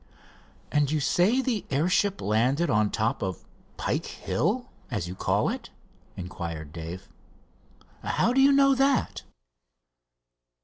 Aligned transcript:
"And 0.71 0.89
you 0.89 0.99
say 0.99 1.43
the 1.43 1.63
airship 1.69 2.21
landed 2.21 2.71
on 2.71 2.89
top 2.89 3.21
of 3.21 3.45
Pike 3.77 4.07
Hill, 4.07 4.71
as 4.89 5.07
you 5.07 5.13
call 5.13 5.47
it?" 5.49 5.69
inquired 6.17 6.73
Dave. 6.73 7.07
"How 8.01 8.33
do 8.33 8.41
you 8.41 8.51
know 8.51 8.73
that?" 8.73 9.21